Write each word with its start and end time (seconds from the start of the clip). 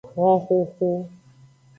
Honxoxo. 0.15 0.89